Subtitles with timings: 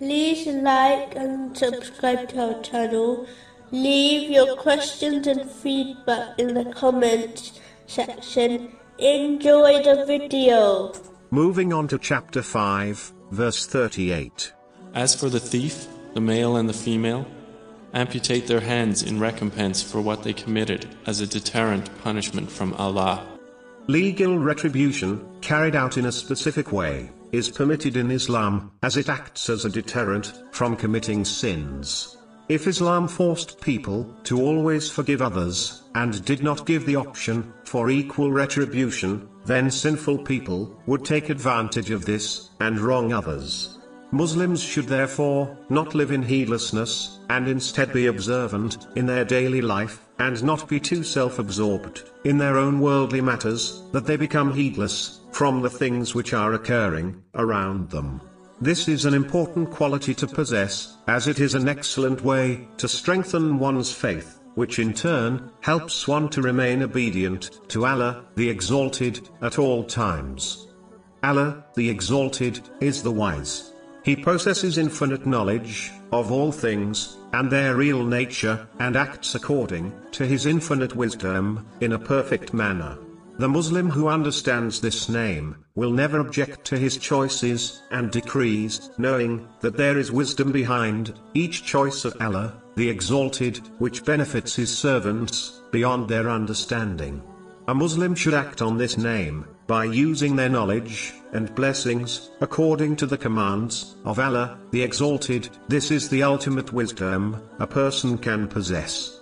[0.00, 3.26] like and subscribe to our channel.
[3.70, 8.72] Leave your questions and feedback in the comments section.
[8.98, 10.92] Enjoy the video.
[11.30, 14.52] Moving on to chapter 5, verse 38.
[14.94, 17.26] As for the thief, the male and the female,
[17.92, 23.26] amputate their hands in recompense for what they committed as a deterrent punishment from Allah.
[23.86, 29.48] Legal retribution, carried out in a specific way, is permitted in Islam, as it acts
[29.50, 32.16] as a deterrent from committing sins.
[32.48, 37.90] If Islam forced people to always forgive others, and did not give the option for
[37.90, 43.78] equal retribution, then sinful people would take advantage of this and wrong others.
[44.10, 50.00] Muslims should therefore not live in heedlessness, and instead be observant in their daily life,
[50.18, 55.62] and not be too self-absorbed in their own worldly matters, that they become heedless from
[55.62, 58.20] the things which are occurring around them.
[58.60, 63.58] This is an important quality to possess, as it is an excellent way to strengthen
[63.58, 69.58] one's faith, which in turn helps one to remain obedient to Allah, the Exalted, at
[69.58, 70.68] all times.
[71.24, 73.72] Allah, the Exalted, is the wise.
[74.04, 80.24] He possesses infinite knowledge of all things and their real nature, and acts according to
[80.24, 82.96] his infinite wisdom in a perfect manner.
[83.36, 89.48] The Muslim who understands this name will never object to his choices and decrees, knowing
[89.60, 95.60] that there is wisdom behind each choice of Allah, the Exalted, which benefits his servants
[95.72, 97.20] beyond their understanding.
[97.66, 103.06] A Muslim should act on this name by using their knowledge and blessings according to
[103.06, 105.48] the commands of Allah, the Exalted.
[105.66, 109.18] This is the ultimate wisdom a person can possess.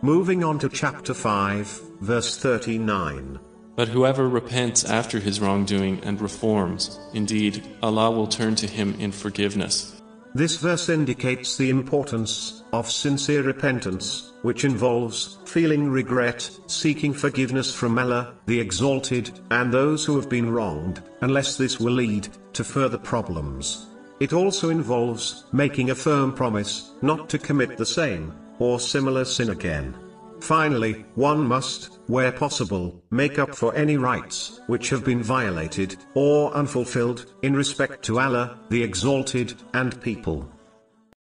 [0.00, 1.66] Moving on to chapter 5,
[2.00, 3.38] verse 39.
[3.80, 9.10] But whoever repents after his wrongdoing and reforms, indeed, Allah will turn to him in
[9.10, 10.02] forgiveness.
[10.34, 17.98] This verse indicates the importance of sincere repentance, which involves feeling regret, seeking forgiveness from
[17.98, 22.98] Allah, the Exalted, and those who have been wronged, unless this will lead to further
[22.98, 23.86] problems.
[24.20, 29.48] It also involves making a firm promise not to commit the same or similar sin
[29.48, 29.96] again.
[30.40, 36.52] Finally, one must, where possible, make up for any rights which have been violated or
[36.54, 40.50] unfulfilled in respect to Allah, the Exalted, and people.